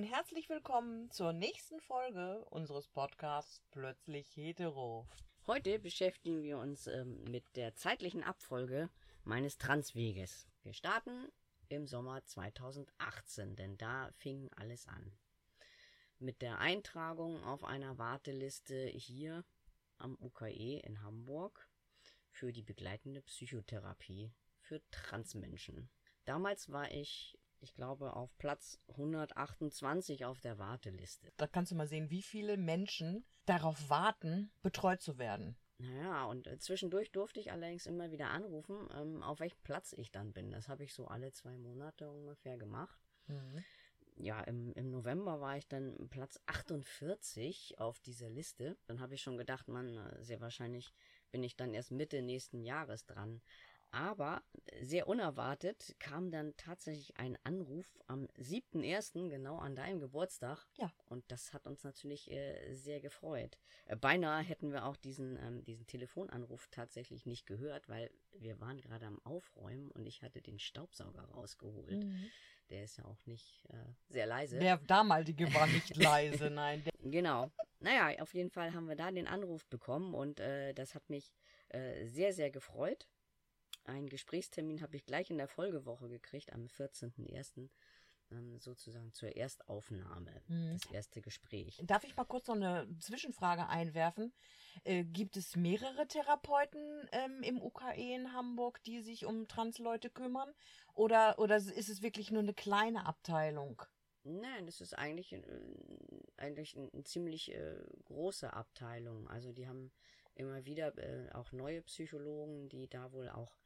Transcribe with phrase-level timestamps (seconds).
[0.00, 5.06] und herzlich willkommen zur nächsten Folge unseres Podcasts Plötzlich Hetero.
[5.46, 8.88] Heute beschäftigen wir uns ähm, mit der zeitlichen Abfolge
[9.24, 10.48] meines Transweges.
[10.62, 11.30] Wir starten
[11.68, 15.12] im Sommer 2018, denn da fing alles an.
[16.18, 19.44] Mit der Eintragung auf einer Warteliste hier
[19.98, 21.68] am UKE in Hamburg
[22.30, 25.90] für die begleitende Psychotherapie für Transmenschen.
[26.24, 31.32] Damals war ich ich glaube, auf Platz 128 auf der Warteliste.
[31.36, 35.56] Da kannst du mal sehen, wie viele Menschen darauf warten, betreut zu werden.
[35.78, 40.10] Naja, und äh, zwischendurch durfte ich allerdings immer wieder anrufen, ähm, auf welchem Platz ich
[40.10, 40.50] dann bin.
[40.50, 43.00] Das habe ich so alle zwei Monate ungefähr gemacht.
[43.26, 43.64] Mhm.
[44.16, 48.76] Ja, im, im November war ich dann Platz 48 auf dieser Liste.
[48.86, 50.92] Dann habe ich schon gedacht, man, äh, sehr wahrscheinlich
[51.30, 53.40] bin ich dann erst Mitte nächsten Jahres dran.
[53.92, 54.42] Aber
[54.82, 60.64] sehr unerwartet kam dann tatsächlich ein Anruf am 7.1., genau an deinem Geburtstag.
[60.76, 60.92] Ja.
[61.06, 63.58] Und das hat uns natürlich äh, sehr gefreut.
[63.86, 68.80] Äh, beinahe hätten wir auch diesen, ähm, diesen Telefonanruf tatsächlich nicht gehört, weil wir waren
[68.80, 72.04] gerade am Aufräumen und ich hatte den Staubsauger rausgeholt.
[72.04, 72.30] Mhm.
[72.70, 73.76] Der ist ja auch nicht äh,
[74.08, 74.60] sehr leise.
[74.60, 76.84] Der damalige war nicht leise, nein.
[77.02, 77.50] genau.
[77.80, 81.32] Naja, auf jeden Fall haben wir da den Anruf bekommen und äh, das hat mich
[81.70, 83.08] äh, sehr, sehr gefreut.
[83.84, 87.70] Einen Gesprächstermin habe ich gleich in der Folgewoche gekriegt, am 14.01.
[88.32, 90.70] Ähm, sozusagen zur Erstaufnahme, hm.
[90.72, 91.80] das erste Gespräch.
[91.82, 94.32] Darf ich mal kurz noch eine Zwischenfrage einwerfen?
[94.84, 100.48] Äh, gibt es mehrere Therapeuten ähm, im UKE in Hamburg, die sich um Transleute kümmern?
[100.94, 103.82] Oder, oder ist es wirklich nur eine kleine Abteilung?
[104.22, 105.42] Nein, das ist eigentlich, äh,
[106.36, 109.28] eigentlich eine, ziemlich äh, große Abteilung.
[109.28, 109.90] Also die haben
[110.34, 113.59] immer wieder äh, auch neue Psychologen, die da wohl auch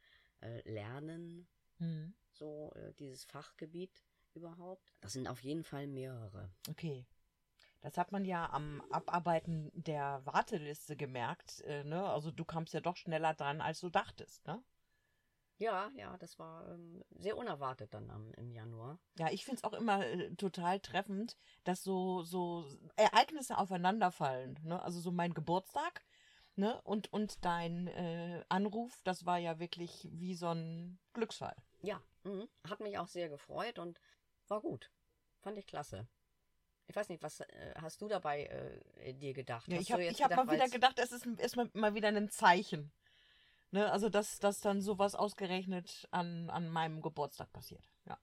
[0.45, 1.47] äh, lernen,
[1.79, 2.13] mhm.
[2.31, 4.93] so äh, dieses Fachgebiet überhaupt.
[5.01, 6.49] Das sind auf jeden Fall mehrere.
[6.69, 7.05] Okay.
[7.81, 11.61] Das hat man ja am Abarbeiten der Warteliste gemerkt.
[11.61, 12.03] Äh, ne?
[12.03, 14.63] Also du kamst ja doch schneller dran, als du dachtest, ne?
[15.57, 18.99] Ja, ja, das war ähm, sehr unerwartet dann am, im Januar.
[19.17, 22.65] Ja, ich finde es auch immer äh, total treffend, dass so, so
[22.97, 24.59] Ereignisse aufeinanderfallen.
[24.63, 24.81] Ne?
[24.81, 26.03] Also so mein Geburtstag
[26.57, 26.81] Ne?
[26.83, 31.55] Und, und dein äh, Anruf, das war ja wirklich wie so ein Glücksfall.
[31.81, 32.45] Ja, mh.
[32.69, 33.99] hat mich auch sehr gefreut und
[34.47, 34.89] war gut.
[35.41, 36.07] Fand ich klasse.
[36.87, 38.45] Ich weiß nicht, was äh, hast du dabei
[39.03, 39.67] äh, dir gedacht?
[39.67, 42.91] Ja, ich habe hab mal wieder gedacht, es ist, ist mal, mal wieder ein Zeichen.
[43.71, 43.91] Ne?
[43.91, 47.83] Also, dass, dass dann sowas ausgerechnet an, an meinem Geburtstag passiert.
[48.05, 48.17] Ja.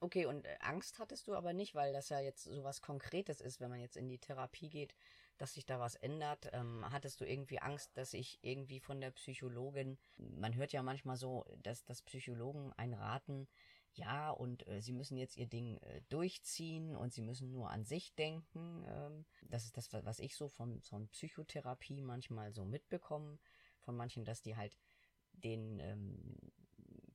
[0.00, 3.60] Okay, und äh, Angst hattest du aber nicht, weil das ja jetzt sowas Konkretes ist,
[3.60, 4.94] wenn man jetzt in die Therapie geht,
[5.38, 6.48] dass sich da was ändert?
[6.52, 11.16] Ähm, hattest du irgendwie Angst, dass ich irgendwie von der Psychologin, man hört ja manchmal
[11.16, 13.48] so, dass, dass Psychologen einen raten,
[13.96, 17.84] ja, und äh, sie müssen jetzt ihr Ding äh, durchziehen und sie müssen nur an
[17.84, 18.84] sich denken.
[18.88, 23.38] Ähm, das ist das, was ich so von, von Psychotherapie manchmal so mitbekomme,
[23.80, 24.76] von manchen, dass die halt
[25.32, 26.36] den ähm,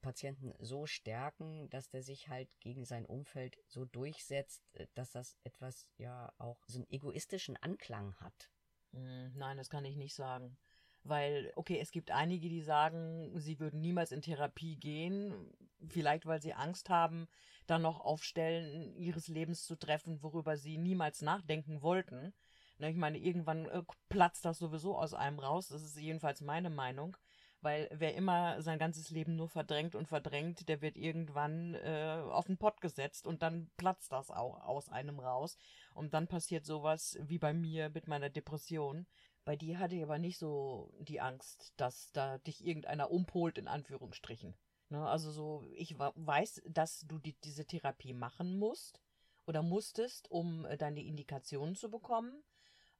[0.01, 5.37] Patienten so stärken, dass der sich halt gegen sein Umfeld so durchsetzt, äh, dass das
[5.43, 8.51] etwas ja auch so einen egoistischen Anklang hat.
[8.91, 10.57] Hm, nein, das kann ich nicht sagen.
[11.03, 15.51] Weil, okay, es gibt einige, die sagen, sie würden niemals in Therapie gehen,
[15.87, 17.27] vielleicht weil sie Angst haben,
[17.65, 22.33] dann noch auf Stellen ihres Lebens zu treffen, worüber sie niemals nachdenken wollten.
[22.77, 26.69] Ne, ich meine, irgendwann äh, platzt das sowieso aus einem raus, das ist jedenfalls meine
[26.69, 27.17] Meinung.
[27.61, 32.47] Weil wer immer sein ganzes Leben nur verdrängt und verdrängt, der wird irgendwann äh, auf
[32.47, 35.57] den Pott gesetzt und dann platzt das auch aus einem raus.
[35.93, 39.05] Und dann passiert sowas wie bei mir mit meiner Depression.
[39.45, 43.67] Bei dir hatte ich aber nicht so die Angst, dass da dich irgendeiner umpolt, in
[43.67, 44.55] Anführungsstrichen.
[44.89, 49.01] Ne, also so, ich weiß, dass du die, diese Therapie machen musst
[49.45, 52.43] oder musstest, um äh, deine Indikationen zu bekommen.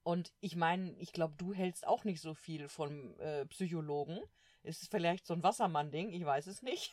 [0.04, 4.20] Und ich meine, ich glaube, du hältst auch nicht so viel von äh, Psychologen.
[4.64, 6.10] Ist es vielleicht so ein Wassermann-Ding?
[6.12, 6.92] Ich weiß es nicht.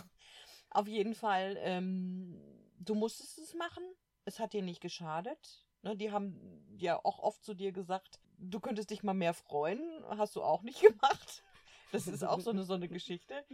[0.70, 2.42] Auf jeden Fall, ähm,
[2.78, 3.84] du musstest es machen.
[4.24, 5.66] Es hat dir nicht geschadet.
[5.82, 9.80] Ne, die haben ja auch oft zu dir gesagt, du könntest dich mal mehr freuen.
[10.08, 11.44] Hast du auch nicht gemacht.
[11.92, 13.44] Das ist auch so eine, so eine Geschichte.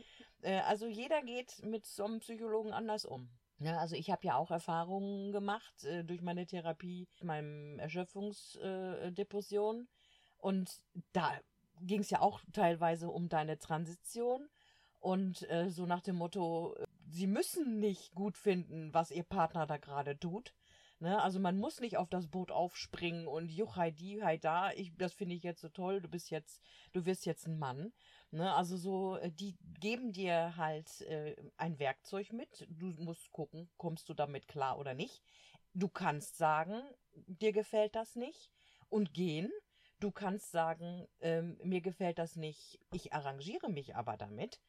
[0.43, 3.31] Äh, also jeder geht mit so einem Psychologen anders um.
[3.58, 9.80] Ja, also ich habe ja auch Erfahrungen gemacht äh, durch meine Therapie, meinem Erschöpfungsdepression.
[9.80, 9.86] Äh,
[10.38, 10.70] und
[11.12, 11.32] da
[11.80, 14.48] ging es ja auch teilweise um deine Transition
[15.00, 16.74] und äh, so nach dem Motto,
[17.08, 20.54] sie müssen nicht gut finden, was ihr Partner da gerade tut.
[20.98, 21.20] Ne?
[21.20, 25.12] Also man muss nicht auf das Boot aufspringen und juchai di, hi da, ich, das
[25.12, 26.62] finde ich jetzt so toll, du bist jetzt,
[26.92, 27.92] du wirst jetzt ein Mann.
[28.34, 28.52] Ne?
[28.52, 34.08] Also so, äh, die geben dir halt äh, ein Werkzeug mit, du musst gucken, kommst
[34.08, 35.22] du damit klar oder nicht.
[35.75, 36.82] du kannst sagen,
[37.26, 38.50] dir gefällt das nicht
[38.88, 39.52] und gehen.
[40.00, 44.60] Du kannst sagen, ähm, mir gefällt das nicht, ich arrangiere mich aber damit.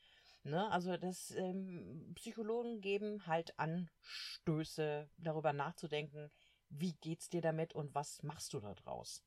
[0.43, 0.69] Ne?
[0.71, 6.31] Also das ähm, Psychologen geben halt Anstöße, darüber nachzudenken,
[6.69, 9.23] wie geht's dir damit und was machst du daraus?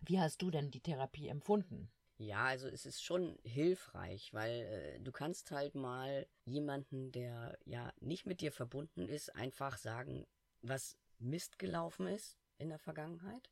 [0.00, 1.90] Wie hast du denn die Therapie empfunden?
[2.18, 7.92] Ja, also es ist schon hilfreich, weil äh, du kannst halt mal jemanden, der ja
[8.00, 10.26] nicht mit dir verbunden ist, einfach sagen,
[10.60, 13.50] was Mist gelaufen ist in der Vergangenheit,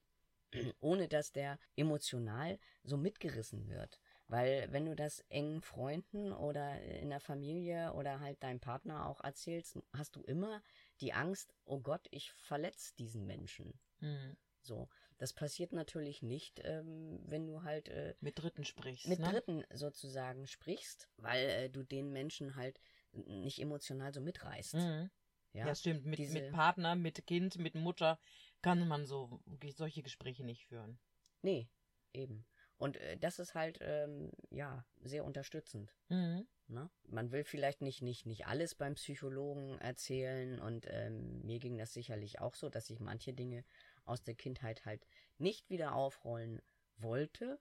[0.81, 4.01] ohne dass der emotional so mitgerissen wird.
[4.27, 9.21] Weil wenn du das engen Freunden oder in der Familie oder halt deinem Partner auch
[9.21, 10.61] erzählst, hast du immer
[11.01, 13.79] die Angst, oh Gott, ich verletze diesen Menschen.
[14.01, 14.37] Mhm.
[14.61, 14.89] So.
[15.19, 19.09] Das passiert natürlich nicht, ähm, wenn du halt äh, mit Dritten sprichst.
[19.09, 19.31] Mit ne?
[19.31, 22.81] Dritten sozusagen sprichst, weil äh, du den Menschen halt
[23.13, 24.75] nicht emotional so mitreißt.
[24.75, 25.11] Mhm.
[25.53, 25.67] Ja?
[25.67, 26.05] ja, stimmt.
[26.05, 26.41] Mit, Diese...
[26.41, 28.19] mit Partner, mit Kind, mit Mutter
[28.61, 29.41] kann man so
[29.75, 30.99] solche Gespräche nicht führen.
[31.41, 31.71] Nee,
[32.13, 32.45] eben.
[32.77, 35.95] Und äh, das ist halt, ähm, ja, sehr unterstützend.
[36.09, 36.47] Mhm.
[36.69, 36.91] Ne?
[37.09, 41.93] Man will vielleicht nicht, nicht, nicht alles beim Psychologen erzählen und ähm, mir ging das
[41.93, 43.65] sicherlich auch so, dass ich manche Dinge
[44.05, 45.07] aus der Kindheit halt
[45.39, 46.61] nicht wieder aufrollen
[46.97, 47.61] wollte,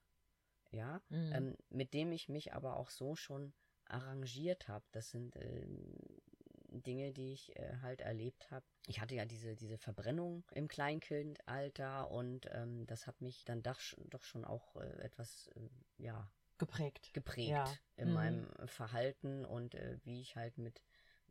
[0.72, 1.31] ja, mhm.
[1.34, 3.54] ähm, mit dem ich mich aber auch so schon
[3.86, 4.86] arrangiert habe.
[4.92, 5.68] Das sind äh,
[6.81, 8.66] Dinge, die ich äh, halt erlebt habe.
[8.88, 13.80] Ich hatte ja diese, diese Verbrennung im Kleinkindalter und ähm, das hat mich dann doch,
[14.10, 17.12] doch schon auch äh, etwas, äh, ja, geprägt.
[17.13, 17.72] Geprägt ja.
[17.98, 18.13] in mhm.
[18.13, 20.81] meinem Verhalten und äh, wie ich halt mit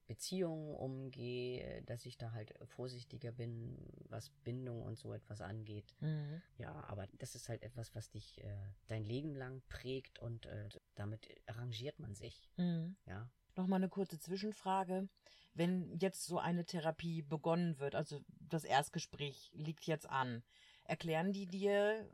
[0.06, 3.78] Beziehungen umgehe, dass ich da halt vorsichtiger bin,
[4.08, 5.94] was Bindung und so etwas angeht.
[6.00, 6.42] Mhm.
[6.58, 8.56] Ja, aber das ist halt etwas, was dich äh,
[8.88, 12.50] dein Leben lang prägt und äh, damit arrangiert man sich.
[12.56, 12.96] Mhm.
[13.06, 13.30] Ja.
[13.56, 15.08] Nochmal eine kurze Zwischenfrage.
[15.54, 20.42] Wenn jetzt so eine Therapie begonnen wird, also das Erstgespräch liegt jetzt an,
[20.84, 22.08] erklären die dir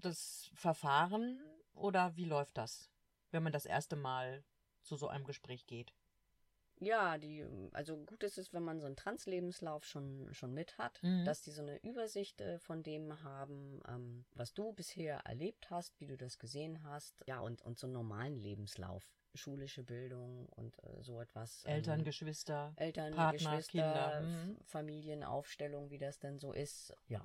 [0.00, 1.40] das Verfahren
[1.74, 2.90] oder wie läuft das,
[3.30, 4.44] wenn man das erste Mal
[4.82, 5.92] zu so einem Gespräch geht?
[6.82, 11.00] Ja, die, also gut ist es, wenn man so einen Translebenslauf schon, schon mit hat,
[11.02, 11.24] mhm.
[11.24, 16.00] dass die so eine Übersicht äh, von dem haben, ähm, was du bisher erlebt hast,
[16.00, 19.08] wie du das gesehen hast, ja, und, und so einen normalen Lebenslauf.
[19.34, 21.62] Schulische Bildung und äh, so etwas.
[21.66, 24.58] Ähm, Eltern, Geschwister, Eltern, Partner, Geschwister, Kinder, mhm.
[24.64, 26.92] Familienaufstellung, wie das denn so ist.
[27.06, 27.24] Ja,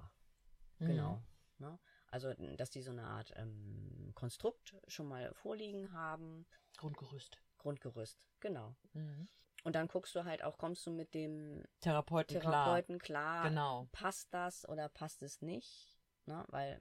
[0.78, 0.88] mhm.
[0.88, 1.22] genau.
[1.58, 1.80] Ne?
[2.10, 6.46] Also, dass die so eine Art ähm, Konstrukt schon mal vorliegen haben.
[6.78, 7.40] Grundgerüst.
[7.58, 8.76] Grundgerüst, genau.
[8.94, 9.28] Mhm.
[9.64, 13.42] Und dann guckst du halt auch, kommst du mit dem Therapeuten, Therapeuten klar.
[13.42, 13.88] klar genau.
[13.92, 15.98] Passt das oder passt es nicht?
[16.26, 16.46] Ne?
[16.50, 16.80] Weil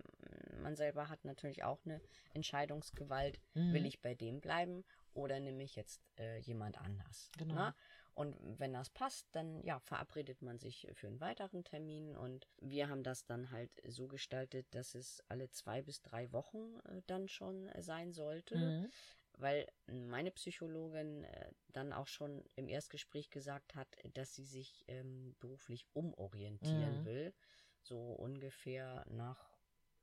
[0.61, 2.00] man selber hat natürlich auch eine
[2.32, 3.40] Entscheidungsgewalt.
[3.55, 3.72] Mhm.
[3.72, 4.84] Will ich bei dem bleiben
[5.14, 7.31] oder nehme ich jetzt äh, jemand anders?
[7.38, 7.55] Genau.
[7.55, 7.75] Ne?
[8.17, 12.89] Und wenn das passt, dann ja, verabredet man sich für einen weiteren Termin und wir
[12.89, 17.29] haben das dann halt so gestaltet, dass es alle zwei bis drei Wochen äh, dann
[17.29, 18.57] schon sein sollte.
[18.57, 18.91] Mhm
[19.39, 25.37] weil meine Psychologin äh, dann auch schon im Erstgespräch gesagt hat, dass sie sich ähm,
[25.41, 27.05] beruflich umorientieren mhm.
[27.05, 27.35] will,
[27.83, 29.57] so ungefähr nach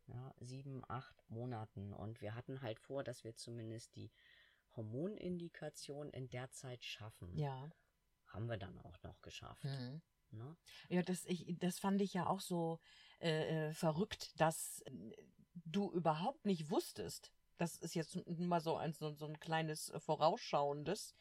[0.07, 1.94] ja, sieben, acht Monaten.
[1.94, 4.12] Und wir hatten halt vor, dass wir zumindest die
[4.75, 7.38] Hormonindikation in der Zeit schaffen.
[7.38, 7.72] Ja.
[8.33, 9.63] Haben wir dann auch noch geschafft.
[9.63, 10.01] Mhm.
[10.31, 10.57] Ne?
[10.89, 12.79] Ja, das, ich, das fand ich ja auch so
[13.19, 14.83] äh, äh verrückt, dass
[15.53, 21.13] du überhaupt nicht wusstest, das ist jetzt mal so ein, so, so ein kleines Vorausschauendes,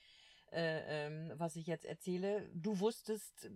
[0.50, 2.50] äh, ähm, was ich jetzt erzähle.
[2.54, 3.50] Du wusstest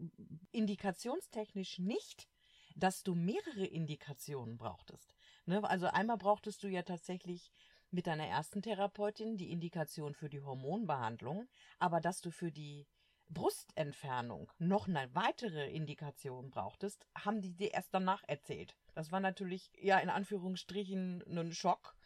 [0.52, 2.28] indikationstechnisch nicht,
[2.74, 5.14] dass du mehrere Indikationen brauchtest.
[5.46, 5.64] Ne?
[5.64, 7.50] Also einmal brauchtest du ja tatsächlich
[7.90, 11.48] mit deiner ersten Therapeutin die Indikation für die Hormonbehandlung,
[11.78, 12.86] aber dass du für die
[13.28, 18.76] Brustentfernung noch eine weitere Indikation brauchtest, haben die dir erst danach erzählt.
[18.94, 21.96] Das war natürlich ja in Anführungsstrichen ein Schock,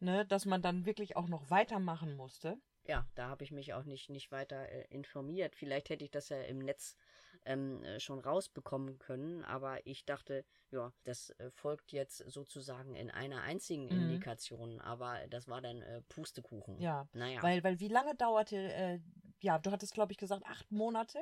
[0.00, 2.58] ne, dass man dann wirklich auch noch weitermachen musste.
[2.86, 5.56] Ja, da habe ich mich auch nicht, nicht weiter äh, informiert.
[5.56, 6.96] Vielleicht hätte ich das ja im Netz
[7.46, 13.10] ähm, äh, schon rausbekommen können, aber ich dachte, ja, das äh, folgt jetzt sozusagen in
[13.10, 14.02] einer einzigen mhm.
[14.02, 16.78] Indikation, aber das war dann äh, Pustekuchen.
[16.80, 17.42] Ja, naja.
[17.42, 19.00] Weil, weil wie lange dauerte, äh,
[19.44, 21.18] ja, du hattest, glaube ich, gesagt, acht Monate?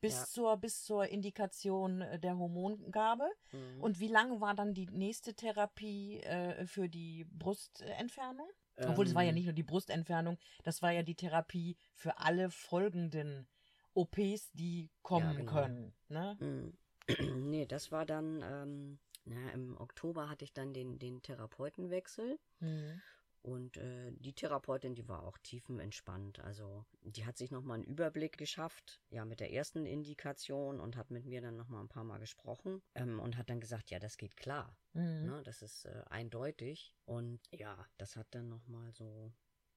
[0.00, 0.26] bis ja.
[0.26, 3.28] zur bis zur Indikation äh, der Hormongabe.
[3.52, 3.80] Mhm.
[3.80, 8.48] Und wie lange war dann die nächste Therapie äh, für die Brustentfernung?
[8.76, 8.90] Ähm.
[8.90, 12.50] Obwohl es war ja nicht nur die Brustentfernung, das war ja die Therapie für alle
[12.50, 13.48] folgenden
[13.94, 15.52] OPs, die kommen ja, genau.
[15.52, 15.94] können.
[16.08, 16.36] Ne?
[16.40, 16.78] Mhm.
[17.50, 22.38] nee, das war dann, ähm, na, im Oktober hatte ich dann den, den Therapeutenwechsel.
[22.60, 23.00] Mhm.
[23.42, 26.40] Und äh, die Therapeutin, die war auch tiefenentspannt.
[26.40, 31.10] Also die hat sich nochmal einen Überblick geschafft, ja, mit der ersten Indikation und hat
[31.10, 34.16] mit mir dann nochmal ein paar Mal gesprochen ähm, und hat dann gesagt, ja, das
[34.16, 34.76] geht klar.
[34.94, 35.26] Mhm.
[35.26, 36.92] Ne, das ist äh, eindeutig.
[37.04, 39.32] Und ja, das hat dann nochmal so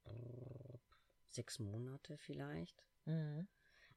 [0.06, 0.78] äh,
[1.28, 2.84] sechs Monate vielleicht.
[3.06, 3.48] Mhm.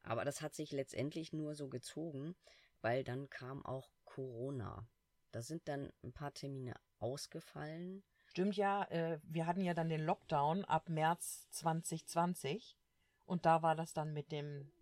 [0.03, 2.35] Aber das hat sich letztendlich nur so gezogen,
[2.81, 4.89] weil dann kam auch Corona.
[5.31, 8.03] Da sind dann ein paar Termine ausgefallen.
[8.33, 12.79] Stimmt ja, äh, wir hatten ja dann den Lockdown ab März 2020
[13.27, 14.73] und da war das dann mit dem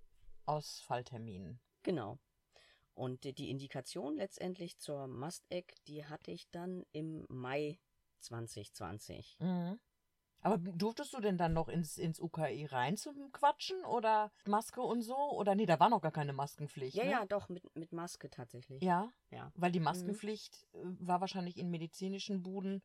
[0.46, 1.58] Ausfalltermin.
[1.82, 2.20] Genau.
[2.94, 7.80] Und die- Indikation letztendlich zur Masteck, die hatte ich dann im Mai
[8.20, 9.36] 2020.
[9.40, 9.80] Mhm.
[10.42, 15.02] Aber durftest du denn dann noch ins, ins UKE rein zum Quatschen oder Maske und
[15.02, 15.16] so?
[15.16, 16.96] Oder nee, da war noch gar keine Maskenpflicht.
[16.96, 17.10] Ja, ne?
[17.10, 18.80] ja, doch, mit, mit Maske tatsächlich.
[18.80, 19.50] Ja, Ja.
[19.56, 22.80] weil die Maskenpflicht äh, war wahrscheinlich in medizinischen Buden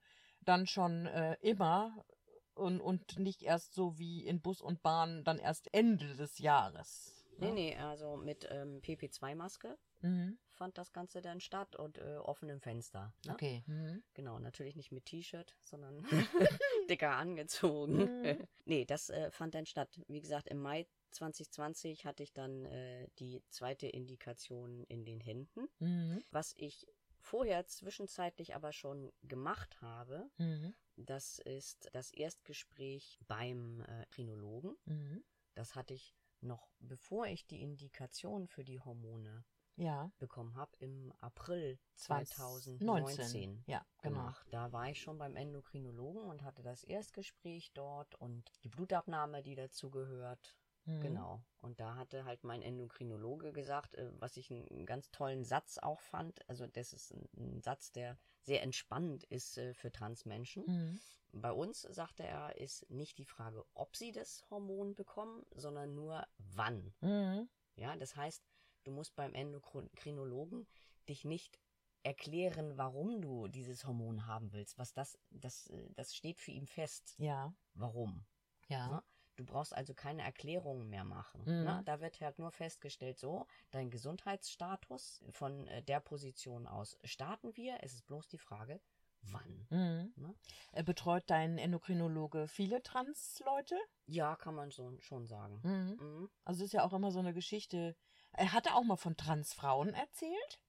[0.45, 2.05] dann schon äh, immer
[2.53, 7.25] und, und nicht erst so wie in Bus und Bahn dann erst Ende des Jahres.
[7.37, 7.53] Nee, ne?
[7.53, 10.37] nee, also mit ähm, PP2-Maske Mhm.
[10.51, 13.13] fand das Ganze dann statt und äh, offenem Fenster.
[13.25, 13.33] Ne?
[13.33, 13.63] Okay.
[13.65, 14.03] Mhm.
[14.13, 16.03] Genau, natürlich nicht mit T-Shirt, sondern
[16.89, 18.21] dicker angezogen.
[18.21, 18.47] Mhm.
[18.65, 19.99] nee, das äh, fand dann statt.
[20.07, 25.67] Wie gesagt, im Mai 2020 hatte ich dann äh, die zweite Indikation in den Händen.
[25.79, 26.23] Mhm.
[26.29, 26.85] Was ich
[27.25, 30.73] vorher zwischenzeitlich aber schon gemacht habe, Mhm.
[30.95, 34.75] das ist das Erstgespräch beim äh, Krinologen.
[34.85, 35.23] Mhm.
[35.55, 39.43] Das hatte ich noch bevor ich die Indikation für die Hormone
[39.77, 40.11] Ja.
[40.19, 42.79] bekommen habe, im April 2019.
[43.25, 44.19] 2019 Ja, genau.
[44.19, 44.47] gemacht.
[44.51, 49.55] Da war ich schon beim Endokrinologen und hatte das Erstgespräch dort und die Blutabnahme, die
[49.55, 50.55] dazu gehört.
[50.85, 51.01] Mhm.
[51.01, 51.43] Genau.
[51.59, 55.99] Und da hatte halt mein Endokrinologe gesagt, äh, was ich einen ganz tollen Satz auch
[55.99, 56.47] fand.
[56.47, 60.65] Also das ist ein, Satz, der sehr entspannend ist äh, für Transmenschen.
[60.65, 60.99] Mhm.
[61.31, 66.25] Bei uns, sagte er, ist nicht die Frage, ob sie das Hormon bekommen, sondern nur
[66.37, 66.93] wann.
[67.01, 67.49] Mhm.
[67.75, 68.43] Ja, das heißt,
[68.83, 70.67] du musst beim Endokrinologen
[71.09, 71.59] dich nicht
[72.03, 74.77] erklären, warum du dieses Hormon haben willst.
[74.77, 77.15] Was das, das, äh, das steht für ihn fest.
[77.17, 77.53] Ja.
[77.73, 78.25] Warum?
[78.67, 79.03] Ja.
[79.35, 79.43] Ne?
[79.45, 81.41] Du brauchst also keine Erklärungen mehr machen.
[81.41, 81.63] Mhm.
[81.63, 81.81] Ne?
[81.85, 87.77] Da wird halt nur festgestellt, so, dein Gesundheitsstatus von äh, der Position aus starten wir.
[87.81, 88.79] Es ist bloß die Frage,
[89.21, 89.67] wann.
[89.69, 90.13] Mhm.
[90.15, 90.35] Ne?
[90.71, 93.75] Äh, Betreut dein Endokrinologe viele Trans-Leute?
[94.07, 95.59] Ja, kann man so schon sagen.
[95.63, 95.97] Mhm.
[95.99, 96.29] Mhm.
[96.43, 97.95] Also es ist ja auch immer so eine Geschichte.
[98.31, 100.61] Er hatte auch mal von Transfrauen erzählt?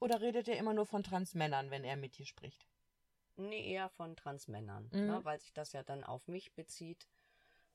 [0.00, 2.66] Oder redet er immer nur von Transmännern, wenn er mit dir spricht?
[3.36, 5.06] Nee, eher von Transmännern, Mhm.
[5.06, 5.24] ne?
[5.24, 7.06] weil sich das ja dann auf mich bezieht.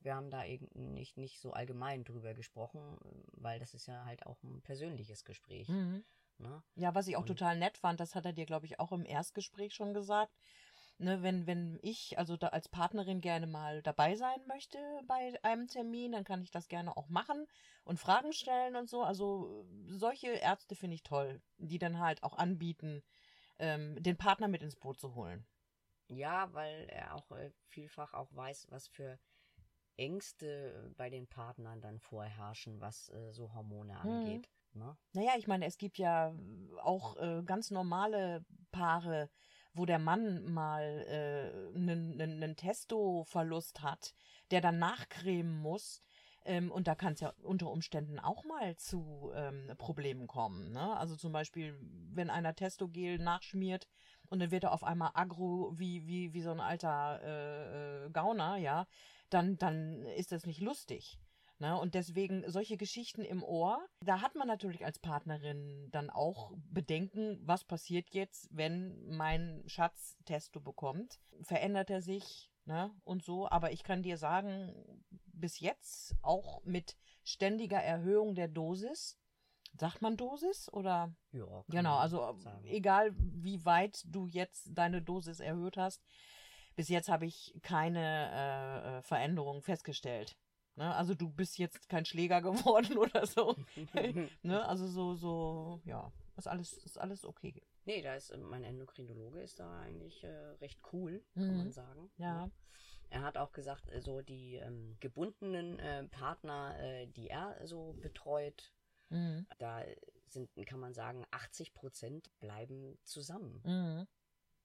[0.06, 2.96] Wir haben da eben nicht, nicht so allgemein drüber gesprochen,
[3.32, 5.68] weil das ist ja halt auch ein persönliches Gespräch.
[5.68, 6.04] Mhm.
[6.38, 6.62] Ne?
[6.76, 8.92] Ja, was ich auch Und- total nett fand, das hat er dir, glaube ich, auch
[8.92, 10.32] im Erstgespräch schon gesagt.
[10.98, 15.66] Ne, wenn, wenn ich also da als Partnerin gerne mal dabei sein möchte bei einem
[15.66, 17.46] Termin, dann kann ich das gerne auch machen
[17.84, 19.02] und Fragen stellen und so.
[19.02, 23.02] Also solche Ärzte finde ich toll, die dann halt auch anbieten,
[23.58, 25.44] ähm, den Partner mit ins Boot zu holen.
[26.08, 29.18] Ja, weil er auch äh, vielfach auch weiß, was für
[29.96, 33.98] Ängste bei den Partnern dann vorherrschen, was äh, so Hormone Mhm.
[34.00, 34.50] angeht.
[34.74, 34.96] Ne?
[35.12, 36.34] Naja, ich meine, es gibt ja
[36.82, 39.30] auch äh, ganz normale Paare,
[39.72, 44.14] wo der Mann mal einen äh, Testo-Verlust hat,
[44.50, 46.00] der dann nachcremen muss.
[46.44, 50.72] Ähm, und da kann es ja unter Umständen auch mal zu ähm, Problemen kommen.
[50.72, 50.96] Ne?
[50.96, 51.76] Also zum Beispiel,
[52.12, 53.88] wenn einer Testogel nachschmiert
[54.30, 58.10] und dann wird er auf einmal aggro wie, wie, wie so ein alter äh, äh,
[58.10, 58.86] Gauner, ja,
[59.30, 61.18] dann, dann ist das nicht lustig.
[61.58, 61.78] Ne?
[61.78, 67.40] Und deswegen solche Geschichten im Ohr, da hat man natürlich als Partnerin dann auch Bedenken,
[67.42, 71.18] was passiert jetzt, wenn mein Schatz Testo bekommt.
[71.42, 72.90] Verändert er sich ne?
[73.04, 73.48] und so.
[73.48, 74.74] Aber ich kann dir sagen,
[75.32, 79.18] bis jetzt auch mit ständiger Erhöhung der Dosis.
[79.78, 81.14] Sagt man Dosis oder?
[81.32, 86.02] Ja, Genau, also egal wie weit du jetzt deine Dosis erhöht hast,
[86.76, 88.00] bis jetzt habe ich keine
[88.32, 90.36] äh, äh, Veränderung festgestellt.
[90.76, 90.94] Ne?
[90.94, 93.56] Also du bist jetzt kein Schläger geworden oder so.
[94.42, 94.66] ne?
[94.66, 97.62] Also so, so, ja, ist alles, ist alles okay.
[97.84, 100.28] nee, da ist mein Endokrinologe ist da eigentlich äh,
[100.60, 101.56] recht cool, kann Mhm.
[101.58, 102.10] man sagen.
[102.18, 102.46] Ja.
[102.46, 102.52] Ne?
[103.08, 107.94] Er hat auch gesagt, äh, so die ähm, gebundenen äh, Partner, äh, die er so
[108.02, 108.72] betreut,
[109.08, 109.46] Mhm.
[109.58, 109.84] da
[110.28, 113.62] sind, kann man sagen, 80 Prozent bleiben zusammen.
[113.64, 114.06] Mhm.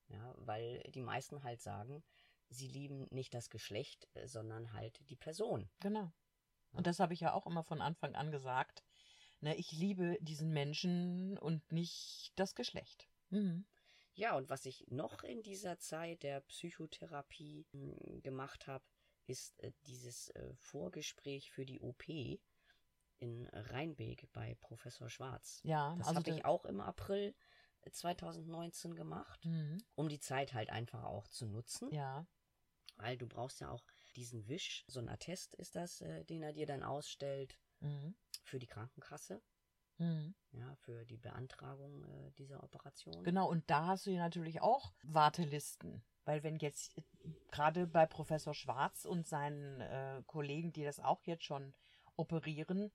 [0.07, 2.03] Ja, weil die meisten halt sagen,
[2.49, 5.69] sie lieben nicht das Geschlecht, äh, sondern halt die Person.
[5.79, 6.11] Genau.
[6.73, 8.83] Und das habe ich ja auch immer von Anfang an gesagt.
[9.39, 13.09] Ne, ich liebe diesen Menschen und nicht das Geschlecht.
[13.29, 13.65] Mhm.
[14.13, 18.83] Ja, und was ich noch in dieser Zeit der Psychotherapie hm, gemacht habe,
[19.25, 22.03] ist äh, dieses äh, Vorgespräch für die OP
[23.21, 25.61] in Rheinbeek bei Professor Schwarz.
[25.63, 27.35] Ja, das also habe ich auch im April
[27.89, 29.77] 2019 gemacht, Mhm.
[29.95, 31.89] um die Zeit halt einfach auch zu nutzen.
[31.93, 32.25] Ja.
[32.97, 33.83] Weil du brauchst ja auch
[34.15, 38.15] diesen Wisch, so ein Attest ist das, äh, den er dir dann ausstellt Mhm.
[38.43, 39.41] für die Krankenkasse,
[39.97, 40.35] Mhm.
[40.51, 43.23] ja, für die Beantragung äh, dieser Operation.
[43.23, 46.03] Genau, und da hast du ja natürlich auch Wartelisten.
[46.25, 47.03] Weil wenn jetzt äh,
[47.51, 51.73] gerade bei Professor Schwarz und seinen äh, Kollegen, die das auch jetzt schon
[52.15, 52.91] operieren,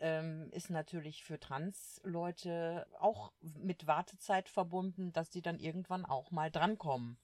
[0.00, 6.50] ähm, ist natürlich für Trans-Leute auch mit Wartezeit verbunden, dass die dann irgendwann auch mal
[6.50, 7.18] drankommen.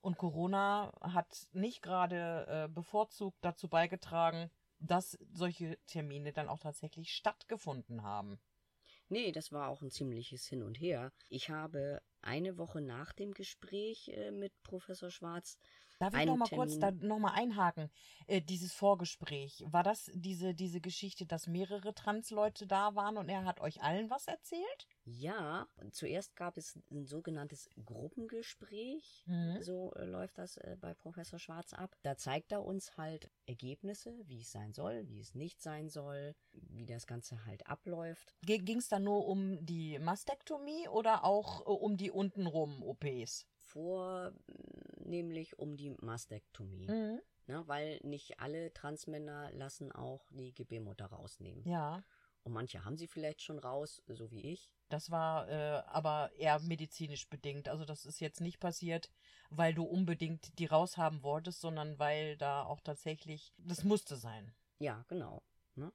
[0.00, 4.50] Und Corona hat nicht gerade äh, bevorzugt dazu beigetragen,
[4.80, 8.40] dass solche Termine dann auch tatsächlich stattgefunden haben.
[9.08, 11.12] Nee, das war auch ein ziemliches Hin und Her.
[11.28, 15.58] Ich habe eine Woche nach dem Gespräch äh, mit Professor Schwarz
[16.02, 17.88] Darf ich einen noch mal kurz da Termin- noch mal einhaken?
[18.26, 23.44] Äh, dieses Vorgespräch, war das diese, diese Geschichte, dass mehrere Trans-Leute da waren und er
[23.44, 24.88] hat euch allen was erzählt?
[25.04, 29.24] Ja, zuerst gab es ein sogenanntes Gruppengespräch.
[29.26, 29.62] Mhm.
[29.62, 31.96] So äh, läuft das äh, bei Professor Schwarz ab.
[32.02, 36.34] Da zeigt er uns halt Ergebnisse, wie es sein soll, wie es nicht sein soll,
[36.52, 38.34] wie das Ganze halt abläuft.
[38.42, 43.46] Ging es da nur um die Mastektomie oder auch äh, um die untenrum OPs?
[45.12, 46.88] Vornehmlich um die Mastektomie.
[46.88, 47.20] Mhm.
[47.46, 51.66] Ne, weil nicht alle Transmänner lassen auch die Gebärmutter rausnehmen.
[51.68, 52.02] Ja,
[52.44, 54.70] Und manche haben sie vielleicht schon raus, so wie ich.
[54.88, 57.68] das war äh, aber eher medizinisch bedingt.
[57.68, 59.10] Also das ist jetzt nicht passiert,
[59.50, 64.54] weil du unbedingt die raushaben wolltest, sondern weil da auch tatsächlich, das musste sein.
[64.78, 65.42] Ja, genau.
[65.74, 65.92] Ne?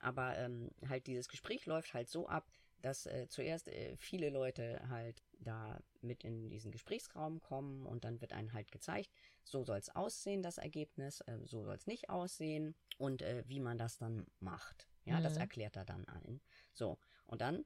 [0.00, 2.46] Aber ähm, halt dieses Gespräch läuft halt so ab,
[2.82, 8.20] dass äh, zuerst äh, viele Leute halt da mit in diesen Gesprächsraum kommen und dann
[8.20, 9.10] wird einem halt gezeigt,
[9.44, 13.60] so soll es aussehen, das Ergebnis, äh, so soll es nicht aussehen und äh, wie
[13.60, 14.88] man das dann macht.
[15.04, 15.40] Ja, das Mhm.
[15.40, 16.40] erklärt er dann allen.
[16.72, 17.64] So, und dann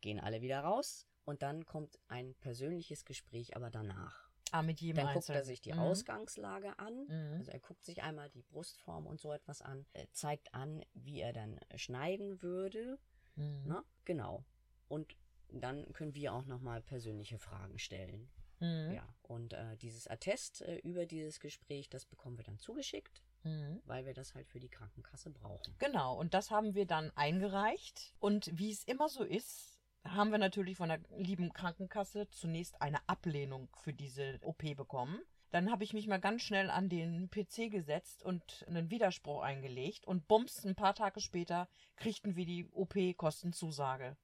[0.00, 4.28] gehen alle wieder raus und dann kommt ein persönliches Gespräch aber danach.
[4.50, 5.40] Ah, mit jedem Dann guckt Einzelnen.
[5.40, 5.78] er sich die Mhm.
[5.78, 7.06] Ausgangslage an.
[7.06, 7.36] Mhm.
[7.38, 11.20] Also er guckt sich einmal die Brustform und so etwas an, äh, zeigt an, wie
[11.20, 12.98] er dann schneiden würde.
[13.36, 13.62] Mhm.
[13.64, 13.84] Ne?
[14.04, 14.44] Genau.
[14.88, 15.16] Und
[15.60, 18.30] dann können wir auch nochmal persönliche Fragen stellen.
[18.60, 18.92] Mhm.
[18.94, 19.14] Ja.
[19.22, 23.82] Und äh, dieses Attest äh, über dieses Gespräch, das bekommen wir dann zugeschickt, Mhm.
[23.86, 25.74] weil wir das halt für die Krankenkasse brauchen.
[25.80, 28.14] Genau, und das haben wir dann eingereicht.
[28.20, 32.98] Und wie es immer so ist, haben wir natürlich von der lieben Krankenkasse zunächst eine
[33.08, 35.20] Ablehnung für diese OP bekommen.
[35.50, 40.06] Dann habe ich mich mal ganz schnell an den PC gesetzt und einen Widerspruch eingelegt
[40.06, 44.16] und bums, ein paar Tage später kriegten wir die OP-Kostenzusage.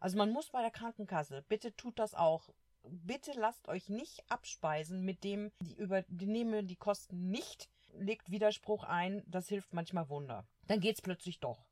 [0.00, 2.50] Also man muss bei der Krankenkasse, bitte tut das auch.
[2.82, 9.22] Bitte lasst euch nicht abspeisen mit dem, die übernehme die Kosten nicht, legt Widerspruch ein,
[9.26, 10.46] das hilft manchmal Wunder.
[10.66, 11.66] Dann geht's plötzlich doch.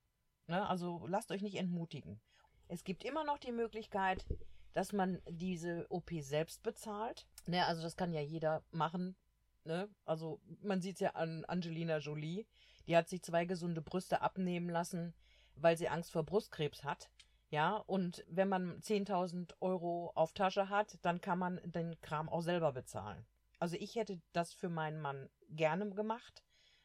[0.47, 0.67] Ne?
[0.69, 2.21] Also lasst euch nicht entmutigen.
[2.69, 4.25] Es gibt immer noch die Möglichkeit,
[4.73, 7.27] dass man diese OP selbst bezahlt.
[7.47, 9.17] Ne, also das kann ja jeder machen.
[9.65, 9.89] Ne?
[10.05, 12.47] Also man sieht ja an Angelina Jolie.
[12.87, 15.15] Die hat sich zwei gesunde Brüste abnehmen lassen,
[15.55, 17.09] weil sie Angst vor Brustkrebs hat.
[17.49, 22.43] Ja, und wenn man 10.000 Euro auf Tasche hat, dann kann man den Kram auch
[22.43, 23.25] selber bezahlen.
[23.59, 26.43] Also ich hätte das für meinen Mann gerne gemacht,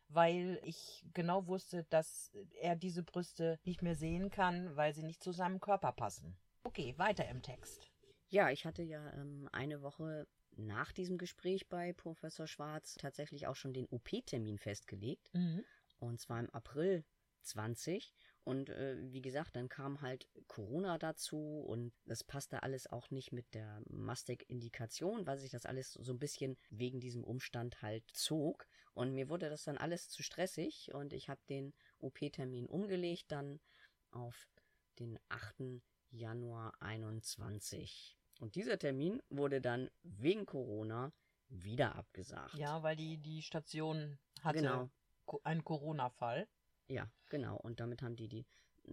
[0.08, 5.24] weil ich genau wusste, dass er diese Brüste nicht mehr sehen kann, weil sie nicht
[5.24, 6.38] zu seinem Körper passen.
[6.64, 7.92] Okay, weiter im Text.
[8.30, 13.56] Ja, ich hatte ja ähm, eine Woche nach diesem Gespräch bei Professor Schwarz tatsächlich auch
[13.56, 15.34] schon den OP-Termin festgelegt.
[15.34, 15.64] Mhm.
[16.00, 17.04] Und zwar im April
[17.42, 18.14] 20.
[18.44, 23.32] Und äh, wie gesagt, dann kam halt Corona dazu und das passte alles auch nicht
[23.32, 28.68] mit der Mastek-Indikation, weil sich das alles so ein bisschen wegen diesem Umstand halt zog.
[28.94, 33.60] Und mir wurde das dann alles zu stressig und ich habe den OP-Termin umgelegt dann
[34.10, 34.48] auf
[35.00, 35.82] den 8.
[36.10, 38.18] Januar 21.
[38.40, 41.14] Und dieser Termin wurde dann wegen Corona
[41.48, 42.56] wieder abgesagt.
[42.56, 44.90] Ja, weil die, die Station hatte Genau.
[45.44, 46.48] Einen Corona-Fall.
[46.92, 47.58] Ja, genau.
[47.58, 48.46] Und damit haben die die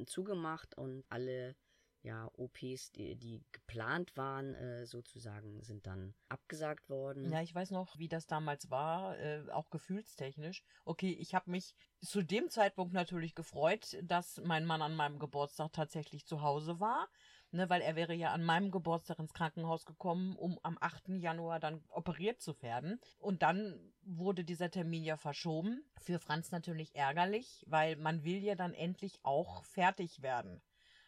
[0.07, 1.57] zugemacht und alle
[2.03, 7.31] ja, OPs, die, die geplant waren, äh, sozusagen, sind dann abgesagt worden.
[7.33, 10.63] Ja, ich weiß noch, wie das damals war, äh, auch gefühlstechnisch.
[10.85, 15.73] Okay, ich habe mich zu dem Zeitpunkt natürlich gefreut, dass mein Mann an meinem Geburtstag
[15.73, 17.09] tatsächlich zu Hause war,
[17.51, 21.09] ne, weil er wäre ja an meinem Geburtstag ins Krankenhaus gekommen, um am 8.
[21.21, 23.01] Januar dann operiert zu werden.
[23.19, 25.85] Und dann wurde dieser Termin ja verschoben.
[25.99, 30.63] Für Franz natürlich ärgerlich, weil man will ja dann endlich auch fertig werden.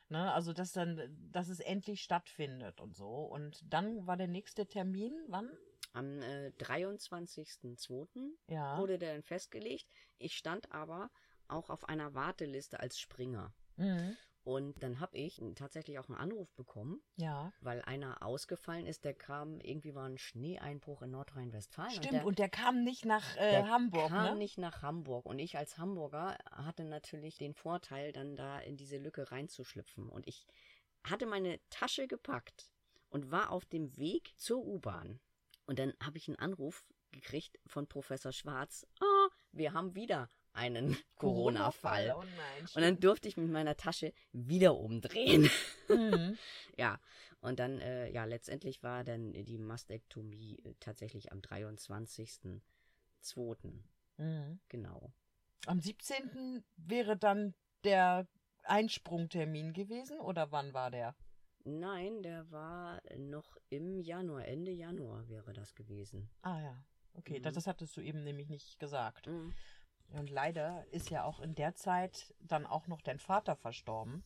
[0.09, 0.33] Ne?
[0.33, 1.01] Also, dass dann,
[1.31, 3.07] dass es endlich stattfindet und so.
[3.07, 5.51] Und dann war der nächste Termin, wann?
[5.93, 8.07] Am äh, 23.02.
[8.49, 8.79] Ja.
[8.79, 9.87] wurde der dann festgelegt.
[10.19, 11.11] Ich stand aber
[11.49, 13.53] auch auf einer Warteliste als Springer.
[13.77, 14.17] Mhm.
[14.43, 17.53] Und dann habe ich tatsächlich auch einen Anruf bekommen, Ja.
[17.61, 19.05] weil einer ausgefallen ist.
[19.05, 21.91] Der kam, irgendwie war ein Schneeeinbruch in Nordrhein-Westfalen.
[21.91, 24.37] Stimmt, der, und der kam nicht nach äh, der Hamburg, kam ne?
[24.37, 25.27] nicht nach Hamburg.
[25.27, 30.09] Und ich als Hamburger hatte natürlich den Vorteil, dann da in diese Lücke reinzuschlüpfen.
[30.09, 30.47] Und ich
[31.05, 32.73] hatte meine Tasche gepackt
[33.11, 35.21] und war auf dem Weg zur U-Bahn.
[35.67, 38.87] Und dann habe ich einen Anruf gekriegt von Professor Schwarz.
[39.01, 42.15] Ah, wir haben wieder einen Corona-Fall.
[42.17, 42.69] Oh nein.
[42.75, 45.51] Und dann durfte ich mit meiner Tasche wieder umdrehen.
[45.89, 46.37] Mhm.
[46.77, 46.99] ja,
[47.41, 52.61] und dann, äh, ja, letztendlich war dann die Mastektomie äh, tatsächlich am 23.02.
[54.19, 54.61] Mhm.
[54.69, 55.13] Genau.
[55.67, 56.65] Am 17.
[56.77, 58.27] wäre dann der
[58.65, 61.15] Einsprungtermin gewesen oder wann war der?
[61.65, 66.31] Nein, der war noch im Januar, Ende Januar wäre das gewesen.
[66.43, 66.85] Ah ja.
[67.15, 67.43] Okay, Mhm.
[67.43, 69.27] das, das hattest du eben nämlich nicht gesagt.
[69.27, 69.53] Mhm.
[70.13, 74.25] Und leider ist ja auch in der Zeit dann auch noch dein Vater verstorben.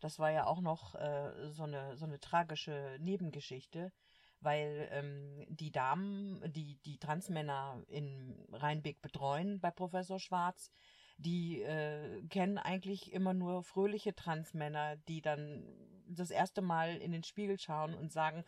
[0.00, 3.92] Das war ja auch noch äh, so, eine, so eine tragische Nebengeschichte,
[4.40, 10.72] weil ähm, die Damen, die die Transmänner in Rheinbeck betreuen bei Professor Schwarz,
[11.18, 15.64] die äh, kennen eigentlich immer nur fröhliche Transmänner, die dann
[16.08, 18.44] das erste Mal in den Spiegel schauen und sagen,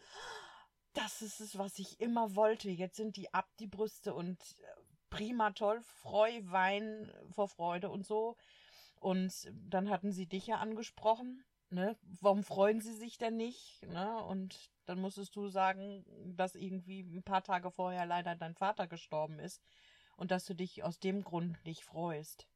[0.92, 2.70] das ist es, was ich immer wollte.
[2.70, 8.07] Jetzt sind die ab, die Brüste und äh, prima, toll, Freu, Wein vor Freude und
[8.07, 8.37] so.
[9.00, 11.44] Und dann hatten sie dich ja angesprochen.
[11.70, 11.96] Ne?
[12.20, 13.83] Warum freuen sie sich denn nicht?
[13.87, 14.22] Ne?
[14.24, 16.05] Und dann musstest du sagen,
[16.37, 19.62] dass irgendwie ein paar Tage vorher leider dein Vater gestorben ist
[20.16, 22.46] und dass du dich aus dem Grund nicht freust.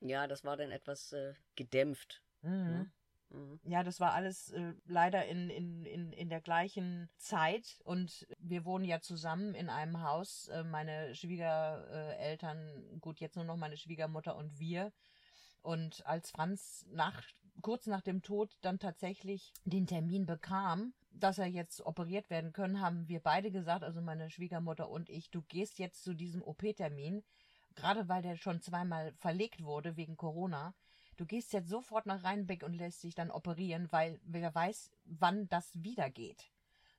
[0.00, 2.22] Ja, das war dann etwas äh, gedämpft.
[2.42, 2.50] Mhm.
[2.50, 2.92] Ne?
[3.30, 3.60] Mhm.
[3.64, 8.64] Ja, das war alles äh, leider in, in, in, in der gleichen Zeit und wir
[8.64, 10.48] wohnen ja zusammen in einem Haus.
[10.48, 14.92] Äh, meine Schwiegereltern, gut, jetzt nur noch meine Schwiegermutter und wir.
[15.62, 17.22] Und als Franz nach,
[17.62, 22.80] kurz nach dem Tod dann tatsächlich den Termin bekam, dass er jetzt operiert werden können,
[22.80, 27.22] haben wir beide gesagt, also meine Schwiegermutter und ich, du gehst jetzt zu diesem OP-Termin,
[27.74, 30.74] gerade weil der schon zweimal verlegt wurde wegen Corona.
[31.20, 35.50] Du gehst jetzt sofort nach Rheinbeck und lässt dich dann operieren, weil wer weiß, wann
[35.50, 36.50] das wieder geht.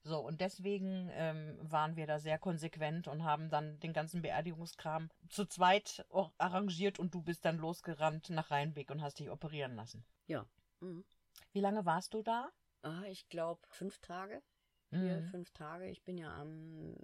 [0.03, 5.09] So, und deswegen ähm, waren wir da sehr konsequent und haben dann den ganzen Beerdigungskram
[5.27, 9.75] zu zweit auch arrangiert und du bist dann losgerannt nach Rheinbeck und hast dich operieren
[9.75, 10.05] lassen.
[10.27, 10.45] Ja.
[10.81, 11.03] Mhm.
[11.51, 12.51] Wie lange warst du da?
[12.83, 14.43] Ah, ich glaube fünf Tage.
[14.91, 15.31] Vier, Mhm.
[15.31, 15.89] fünf Tage.
[15.89, 16.95] Ich bin ja am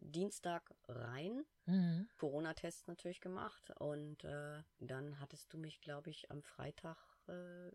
[0.00, 1.44] Dienstag rein.
[1.66, 2.08] Mhm.
[2.18, 3.70] Corona-Tests natürlich gemacht.
[3.78, 6.96] Und äh, dann hattest du mich, glaube ich, am Freitag.
[7.28, 7.70] Äh,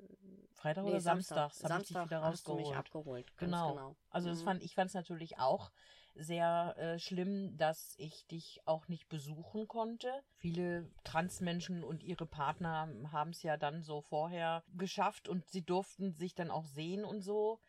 [0.55, 2.77] Freitag nee, oder samstags habe ich dich Samstag wieder hast du mich rausgeholt.
[2.77, 3.27] abgeholt.
[3.37, 3.73] Ganz Genau.
[3.73, 3.95] genau.
[4.09, 4.45] Also das Mhm.
[4.45, 5.71] fand ich fand es natürlich auch
[6.15, 10.11] sehr äh, schlimm, dass ich dich auch nicht besuchen konnte.
[10.37, 16.11] Viele Transmenschen und ihre Partner haben es ja dann so vorher geschafft und sie durften
[16.13, 17.59] sich dann auch sehen und so.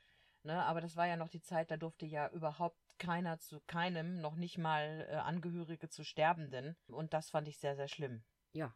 [0.44, 4.20] Ne, aber das war ja noch die Zeit, da durfte ja überhaupt keiner zu keinem,
[4.20, 6.76] noch nicht mal äh, Angehörige zu Sterbenden.
[6.88, 8.24] Und das fand ich sehr, sehr schlimm.
[8.52, 8.74] Ja,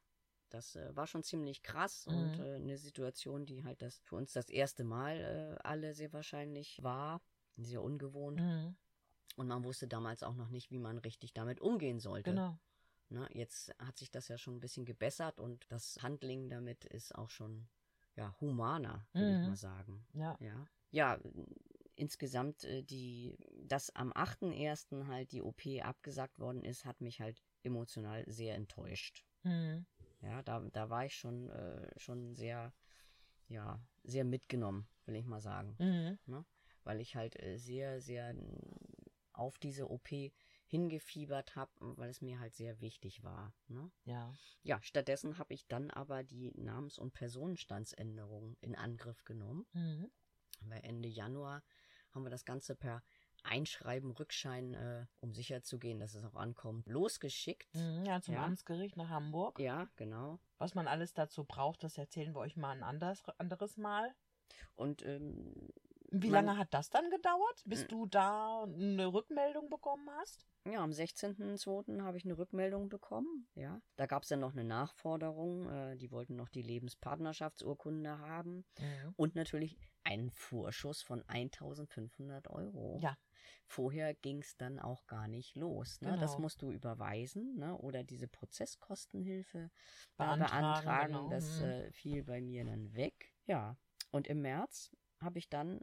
[0.51, 2.15] das äh, war schon ziemlich krass Mhm.
[2.15, 6.13] und äh, eine Situation, die halt das für uns das erste Mal äh, alle sehr
[6.13, 7.21] wahrscheinlich war.
[7.57, 8.41] Sehr ungewohnt.
[8.41, 8.77] Mhm,
[9.37, 12.31] Und man wusste damals auch noch nicht, wie man richtig damit umgehen sollte.
[12.31, 12.59] genau.
[13.09, 17.15] Ne, jetzt hat sich das ja schon ein bisschen gebessert und das Handling damit ist
[17.15, 17.69] auch schon
[18.17, 19.49] ja, humaner, würde ich Mhm.
[19.51, 20.07] mal sagen.
[20.13, 20.37] Ja.
[20.41, 21.19] Ja, ja
[21.97, 25.07] insgesamt äh, die, dass am 8.1.
[25.07, 29.25] halt die OP abgesagt worden ist, hat mich halt emotional sehr enttäuscht.
[29.43, 29.87] Mhm.
[30.23, 32.73] Ja, da, da war ich schon, äh, schon sehr,
[33.49, 35.77] ja, sehr mitgenommen, will ich mal sagen.
[35.79, 36.19] Mhm.
[36.27, 36.45] Ne?
[36.85, 38.35] Weil ich halt äh, sehr, sehr
[39.33, 40.09] auf diese OP
[40.69, 43.53] hingefiebert habe, weil es mir halt sehr wichtig war.
[43.69, 43.91] Ne?
[44.05, 44.35] Ja.
[44.63, 49.67] Ja, stattdessen habe ich dann aber die Namens- und Personenstandsänderung in Angriff genommen.
[49.73, 50.11] Mhm.
[50.71, 51.63] Weil Ende Januar
[52.13, 53.03] haben wir das Ganze per
[53.43, 57.75] Einschreiben, Rückschein, äh, um sicher zu gehen, dass es auch ankommt, losgeschickt.
[57.75, 58.05] Mhm.
[58.05, 58.45] Ja, zum Ja.
[58.45, 59.59] Amtsgericht nach Hamburg.
[59.61, 60.41] Ja, genau.
[60.59, 64.15] Was man alles dazu braucht, das erzählen wir euch mal ein anderes, anderes Mal.
[64.75, 65.53] Und ähm,
[66.11, 67.89] Wie Man- lange hat das dann gedauert, bis Mm.
[67.89, 70.47] du da eine Rückmeldung bekommen hast?
[70.69, 72.03] ja, am 16.02.
[72.03, 73.49] habe ich eine Rückmeldung bekommen.
[73.55, 75.69] Ja, da gab es dann noch eine Nachforderung.
[75.69, 78.65] Äh, die wollten noch die Lebenspartnerschaftsurkunde haben
[79.17, 82.99] und natürlich einen Vorschuss von 1.500 Euro.
[83.01, 83.17] Ja.
[83.67, 86.01] Vorher ging es dann auch gar nicht los.
[86.01, 86.17] Ne?
[86.19, 86.43] Das Genau.
[86.43, 87.77] musst du überweisen ne?
[87.77, 89.69] oder diese Prozesskostenhilfe äh,
[90.17, 91.13] Beantragen, beantragen.
[91.13, 91.29] genau.
[91.31, 91.65] Das Mhm.
[91.67, 93.33] äh, fiel bei mir dann weg.
[93.47, 93.77] Ja,
[94.13, 94.91] Und im März
[95.21, 95.81] habe ich dann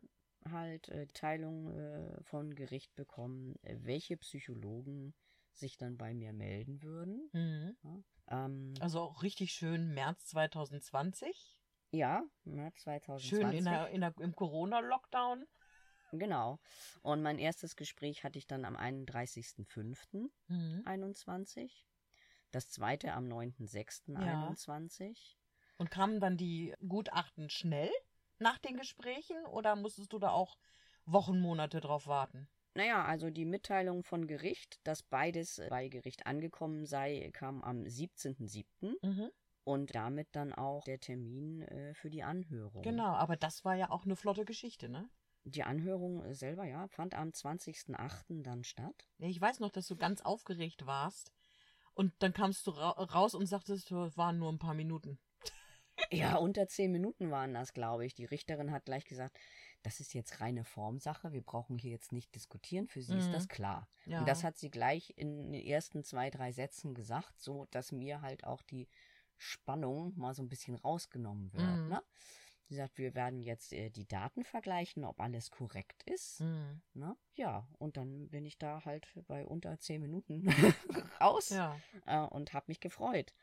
[0.49, 5.13] halt äh, Teilung äh, von Gericht bekommen, welche Psychologen
[5.53, 7.29] sich dann bei mir melden würden.
[7.34, 7.75] Mhm.
[7.84, 8.03] Ja,
[8.45, 11.58] ähm, Also auch richtig schön März 2020.
[11.91, 13.29] ja, März 2020.
[13.29, 15.45] Schön in der, in der, im Corona-Lockdown.
[16.12, 16.60] Genau.
[17.01, 21.62] Und mein erstes Gespräch hatte ich dann am 31.05.21.
[21.63, 21.69] Mhm.
[22.51, 25.38] Das zweite am 9.06.21.
[25.77, 27.89] Und kamen dann die Gutachten schnell
[28.43, 30.58] nach den Gesprächen oder musstest du da auch
[31.06, 32.47] Wochen, Monate drauf warten?
[32.75, 38.65] Naja, also die Mitteilung von Gericht, dass beides bei Gericht angekommen sei, kam am 17.07.
[39.01, 39.32] Mhm.
[39.63, 42.84] und damit dann auch der Termin äh, für die Anhörung.
[42.84, 45.10] Genau, aber das war ja auch eine flotte Geschichte, ne?
[45.45, 48.43] Die Anhörung äh, selber, ja, fand am 20.08.
[48.43, 49.08] dann statt.
[49.19, 51.32] Ja, Ich weiß noch, dass du ganz aufgeregt warst
[51.93, 55.19] und dann kamst du ra raus und sagtest, es waren nur ein paar Minuten.
[56.17, 58.13] Ja, unter zehn Minuten waren das, glaube ich.
[58.13, 59.38] Die Richterin hat gleich gesagt,
[59.82, 63.34] das ist jetzt reine Formsache, wir brauchen hier jetzt nicht diskutieren, für sie ist Mhm.
[63.34, 63.89] das klar.
[64.06, 64.19] Ja.
[64.19, 68.21] Und das hat sie gleich in den ersten zwei, drei Sätzen gesagt, so dass mir
[68.21, 68.88] halt auch die
[69.38, 71.63] Spannung mal so ein bisschen rausgenommen wird.
[71.63, 71.88] Mhm.
[71.89, 72.04] Ne?
[72.69, 76.39] Sie sagt, wir werden jetzt äh, die Daten vergleichen, ob alles korrekt ist.
[76.39, 76.82] Mhm.
[76.93, 77.17] Ne?
[77.36, 80.47] Ja, und dann bin ich da halt bei unter zehn Minuten
[81.21, 81.78] raus Ja.
[82.06, 83.34] äh, und habe mich gefreut.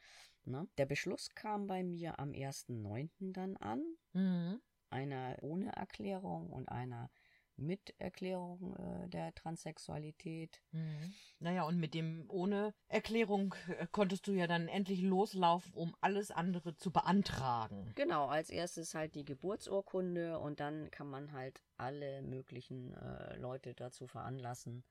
[0.51, 0.69] Ne?
[0.79, 3.33] Der Beschluss kam bei mir am 1.9.
[3.33, 3.83] dann an,
[4.13, 4.61] Mhm.
[4.91, 7.11] einer ohne Erklärung und einer
[7.57, 10.63] mit Erklärung äh, der Transsexualität.
[10.73, 11.13] Mhm.
[11.41, 16.31] Naja, und mit dem ohne Erklärung äh, konntest du ja dann endlich loslaufen, um alles
[16.31, 17.93] andere zu beantragen.
[17.97, 23.75] Genau, als erstes halt die Geburtsurkunde und dann kann man halt alle möglichen äh, Leute
[23.75, 24.83] dazu veranlassen,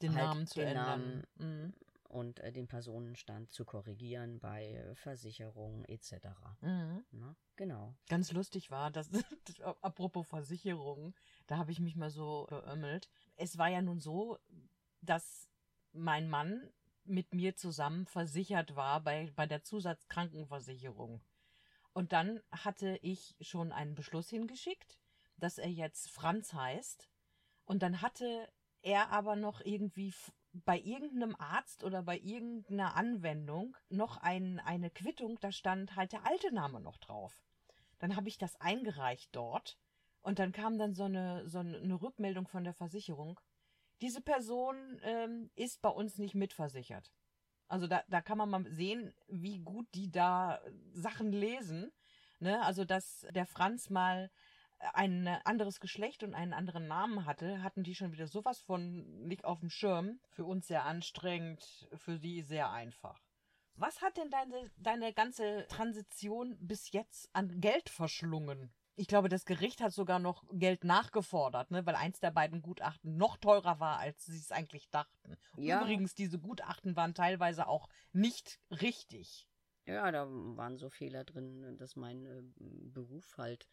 [0.00, 1.26] Den Halt Namen zu den ändern.
[1.38, 1.74] Mhm.
[2.12, 6.12] Und äh, den Personenstand zu korrigigen bei äh, Versicherungen etc.
[6.60, 7.04] Mhm.
[7.10, 7.36] Ne?
[7.56, 7.94] Genau.
[8.08, 9.10] Ganz lustig war, dass,
[9.80, 11.14] apropos Versicherung,
[11.46, 13.08] da habe ich mich mal so beömmelt.
[13.36, 14.38] Es war ja nun so,
[15.00, 15.48] dass
[15.92, 16.70] mein Mann
[17.04, 21.20] mit mir zusammen versichert war bei, bei der Zusatzkrankenversicherung.
[21.94, 24.98] Und dann hatte ich schon einen Beschluss hingeschickt,
[25.36, 27.08] dass er jetzt Franz heißt.
[27.64, 28.48] Und dann hatte
[28.82, 30.14] er aber noch irgendwie
[30.52, 36.26] bei irgendeinem Arzt oder bei irgendeiner Anwendung noch ein, eine Quittung, da stand halt der
[36.26, 37.42] alte Name noch drauf.
[37.98, 39.78] Dann habe ich das eingereicht dort
[40.20, 43.40] und dann kam dann so eine, so eine Rückmeldung von der Versicherung.
[44.00, 47.12] Diese Person ähm, ist bei uns nicht mitversichert.
[47.68, 50.60] Also da, da kann man mal sehen, wie gut die da
[50.92, 51.90] Sachen lesen.
[52.38, 52.62] Ne?
[52.62, 54.30] Also, dass der Franz mal
[54.92, 59.44] ein anderes Geschlecht und einen anderen Namen hatte, hatten die schon wieder sowas von nicht
[59.44, 60.20] auf dem Schirm.
[60.30, 63.20] Für uns sehr anstrengend, für sie sehr einfach.
[63.74, 68.72] Was hat denn deine, deine ganze Transition bis jetzt an Geld verschlungen?
[68.94, 71.86] Ich glaube, das Gericht hat sogar noch Geld nachgefordert, ne?
[71.86, 75.36] weil eins der beiden Gutachten noch teurer war, als sie es eigentlich dachten.
[75.56, 75.80] Ja.
[75.80, 79.48] Übrigens, diese Gutachten waren teilweise auch nicht richtig.
[79.86, 83.66] Ja, da waren so Fehler drin, dass mein äh, Beruf halt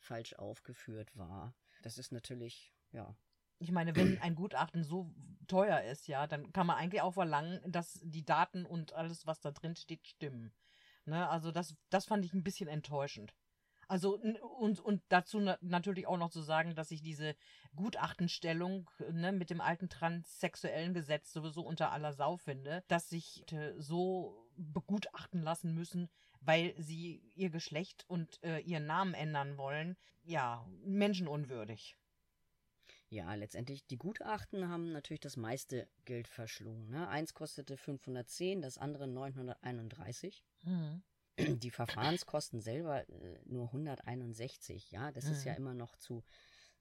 [0.00, 1.54] falsch aufgeführt war.
[1.82, 3.14] Das ist natürlich, ja,
[3.58, 5.10] Ich meine, wenn ein Gutachten so
[5.46, 9.40] teuer ist, ja, dann kann man eigentlich auch verlangen, dass die Daten und alles, was
[9.40, 10.52] da drin steht, stimmen.
[11.04, 11.28] Ne?
[11.28, 13.34] Also das, das fand ich ein bisschen enttäuschend.
[13.90, 17.34] Also und, und dazu na natürlich auch noch zu sagen, dass ich diese
[17.74, 23.44] Gutachtenstellung ne, mit dem alten transsexuellen Gesetz sowieso unter aller Sau finde, dass sich
[23.78, 26.08] so begutachten lassen müssen,
[26.40, 29.96] weil sie ihr Geschlecht und äh, ihren Namen ändern wollen.
[30.24, 31.96] Ja, menschenunwürdig.
[33.08, 36.88] Ja, letztendlich, die Gutachten haben natürlich das meiste Geld verschlungen.
[36.90, 37.08] Ne?
[37.08, 40.44] Eins kostete 510, das andere 931.
[40.62, 41.02] Mhm.
[41.38, 45.48] Die Verfahrenskosten selber äh, nur 161, ja, das ist Mhm.
[45.48, 46.22] ja immer noch zu,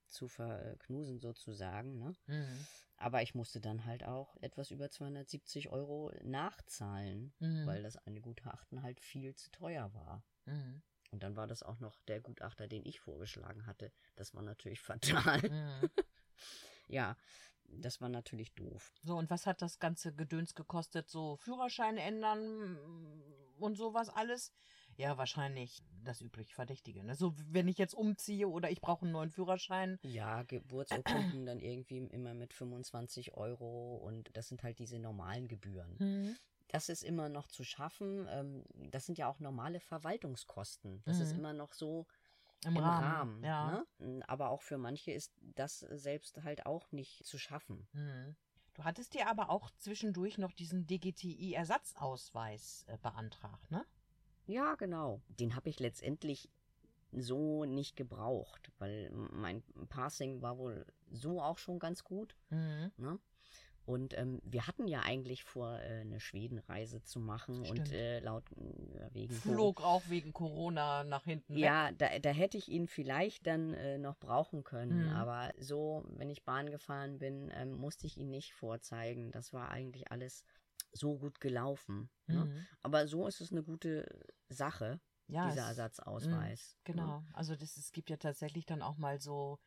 [0.08, 2.14] zu verknusen sozusagen, ne?
[2.28, 2.68] Mhm.
[3.00, 7.66] Aber ich musste dann halt auch etwas über 270 Euro nachzahlen, Mhm.
[7.66, 10.24] weil das eine Gutachten halt viel zu teuer war.
[10.46, 10.82] Mhm.
[11.12, 13.92] Und dann war das auch noch der Gutachter, den ich vorgeschlagen hatte.
[14.16, 14.82] Das war natürlich
[15.40, 15.42] fatal.
[15.50, 15.90] Mhm.
[16.88, 17.16] Ja,
[17.64, 18.92] das war natürlich doof.
[19.04, 21.10] So, und was hat das ganze Gedöns gekostet?
[21.10, 23.24] So Führerschein ändern mm,
[23.60, 24.52] und sowas alles?
[25.00, 27.06] Ja, wahrscheinlich das üblich Verdächtige.
[27.06, 27.16] Ne?
[27.16, 29.98] So, wenn ich jetzt umziehe oder ich brauche einen neuen Führerschein.
[30.02, 35.96] Ja, Geburtsurkunden dann irgendwie immer mit 25 Euro und das sind halt diese normalen Gebühren.
[36.00, 36.36] Mhm.
[36.68, 38.28] Das ist immer noch zu schaffen.
[38.30, 41.02] Ähm, das sind ja auch normale Verwaltungskosten.
[41.06, 41.40] Das ist Mhm.
[41.40, 42.06] immer noch so
[42.66, 43.06] Im, im, Rahmen.
[43.06, 43.44] Rahmen.
[43.46, 43.86] Ja.
[44.00, 44.24] ne?
[44.28, 47.88] Aber auch für manche ist das selbst halt auch nicht zu schaffen.
[47.94, 48.36] Mhm.
[48.74, 53.86] Du hattest dir aber auch zwischendurch noch diesen DGTI-Ersatzausweis äh, beantragt, ne?
[54.50, 55.22] Ja, genau.
[55.28, 56.50] Den habe ich letztendlich
[57.12, 62.36] so nicht gebraucht, weil mein Passing war wohl so auch schon ganz gut.
[62.50, 62.92] Mhm.
[62.98, 63.20] Ne?
[63.86, 67.90] Und ähm, wir hatten ja eigentlich vor, äh, eine Schwedenreise zu machen Stimmt.
[67.90, 71.56] und äh, laut äh, wegen Flog auch wegen Corona nach hinten.
[71.56, 75.10] Ja, da, da hätte ich ihn vielleicht dann äh, noch brauchen können.
[75.10, 75.16] Mhm.
[75.16, 79.32] Aber so, wenn ich Bahn gefahren bin, ähm, musste ich ihn nicht vorzeigen.
[79.32, 80.44] Das war eigentlich alles
[80.92, 82.10] so gut gelaufen.
[82.28, 82.46] Ne?
[82.46, 82.68] Mhm.
[82.82, 84.06] Aber so ist es eine gute
[84.50, 86.76] Sache, Ja, dieser es- Ersatzausweis.
[86.76, 86.82] ne?
[86.94, 89.60] Genau, also das, es gibt ja tatsächlich dann auch mal so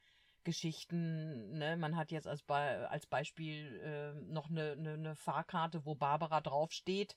[0.45, 1.77] Geschichten, ne?
[1.77, 2.55] Man hat jetzt als, Be
[2.91, 7.17] als Beispiel äh, noch eine, eine, eine Fahrkarte, wo Barbara draufsteht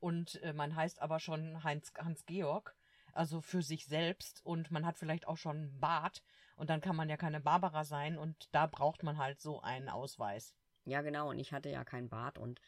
[0.00, 2.76] und äh, man heißt aber schon Heinz, Hans-Georg,
[3.12, 6.22] also für sich selbst und man hat vielleicht auch schon einen Bart
[6.56, 9.88] und dann kann man ja keine Barbara sein und da braucht man halt so einen
[9.88, 10.54] Ausweis.
[10.84, 11.30] Ja, genau.
[11.30, 12.60] Und ich hatte ja kein Bart und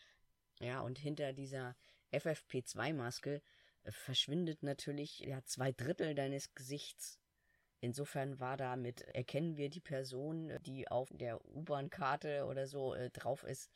[0.60, 1.76] ja, und hinter dieser
[2.12, 3.42] FFP2-Maske
[3.82, 7.18] äh, verschwindet natürlich ja zwei Drittel deines Gesichts.
[7.80, 13.44] Insofern war damit, erkennen wir die Person, die auf der U-Bahn-Karte oder so äh, drauf
[13.44, 13.70] ist.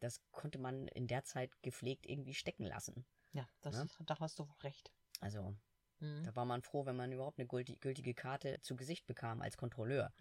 [0.00, 3.04] Das konnte man in der Zeit gepflegt irgendwie stecken lassen.
[3.32, 4.04] Ja, das, Ja.
[4.06, 4.90] da hast du recht.
[5.20, 5.54] Also,
[6.00, 6.24] Mhm.
[6.24, 9.56] da war man froh, wenn man überhaupt eine gülti- gültige Karte zu Gesicht bekam als
[9.56, 10.12] Kontrolleur.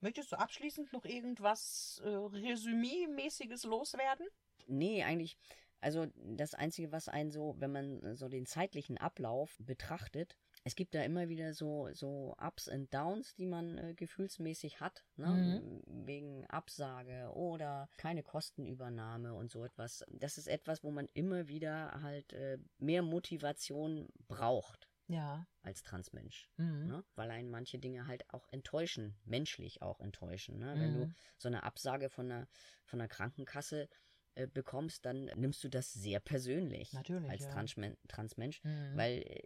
[0.00, 4.26] Möchtest du abschließend noch irgendwas äh, Resümee-mäßiges loswerden?
[4.68, 5.36] Nee, eigentlich,
[5.80, 10.94] also das Einzige, was einen so, wenn man so den zeitlichen Ablauf betrachtet, es gibt
[10.94, 15.62] da immer wieder so, so Ups und Downs, die man äh, gefühlsmäßig hat, ne?
[15.86, 20.04] wegen Absage oder keine Kostenübernahme und so etwas.
[20.10, 25.46] Das ist etwas, wo man immer wieder halt äh, mehr Motivation braucht Ja.
[25.62, 26.50] als Transmensch.
[26.56, 26.86] Mhm.
[26.88, 27.04] Ne?
[27.14, 30.58] Weil einen manche Dinge halt auch enttäuschen, menschlich auch enttäuschen.
[30.58, 30.74] Ne?
[30.78, 31.14] Wenn du Mhm.
[31.38, 32.48] so eine Absage von einer,
[32.84, 33.88] von einer Krankenkasse
[34.38, 37.50] äh, bekommst, dann nimmst du das sehr persönlich Natürlich, als ja.
[37.50, 38.96] Transmen Transmensch, Mhm.
[38.96, 39.42] weil äh,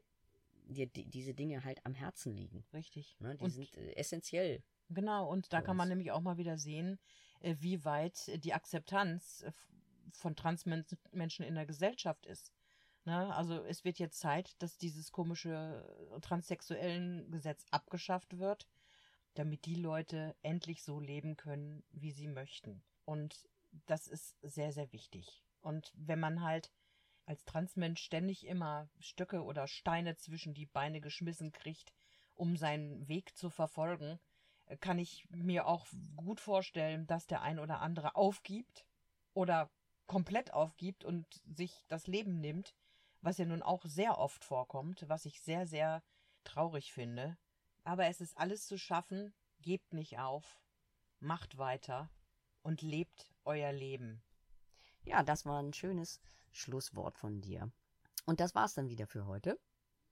[0.68, 2.64] dir die, diese Dinge halt am Herzen liegen.
[2.72, 3.16] Richtig.
[3.20, 3.36] Ne?
[3.36, 4.62] Die Und- sind äh, essentiell.
[4.90, 6.98] Genau, und da kann man nämlich auch mal wieder sehen,
[7.40, 9.42] wie weit die Akzeptanz
[10.12, 12.52] von Transmenschen in der Gesellschaft ist.
[13.06, 13.34] Ne?
[13.34, 15.82] Also es wird jetzt Zeit, dass dieses komische
[16.20, 18.68] transsexuellen Gesetz abgeschafft wird,
[19.34, 22.82] damit die Leute endlich so leben können, wie sie möchten.
[23.06, 23.48] Und
[23.86, 25.44] das ist sehr, sehr wichtig.
[25.60, 26.72] Und wenn man halt
[27.24, 31.92] als Transmensch ständig immer Stöcke oder Steine zwischen die Beine geschmissen kriegt,
[32.34, 34.18] um seinen Weg zu verfolgen,
[34.66, 38.84] äh, kann ich mir auch gut vorstellen, dass der ein oder andere aufgibt
[39.34, 39.70] oder
[40.06, 42.74] komplett aufgibt und sich das Leben nimmt,
[43.20, 46.02] was ja nun auch sehr oft vorkommt, was ich sehr, sehr
[46.44, 47.38] traurig finde.
[47.84, 50.60] Aber es ist alles zu schaffen, gebt nicht auf,
[51.20, 52.10] macht weiter
[52.62, 54.22] und lebt euer Leben.
[55.04, 57.70] Ja, das war ein schönes Schlusswort von dir.
[58.24, 59.58] Und das war's dann wieder für heute.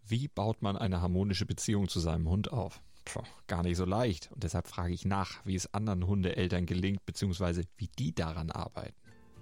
[0.06, 2.80] Wie baut man eine harmonische Beziehung zu seinem Hund auf?
[3.04, 4.30] Puh, gar nicht so leicht.
[4.30, 9.03] Und deshalb frage ich nach, wie es anderen Hundeeltern gelingt, beziehungsweise wie die daran arbeiten.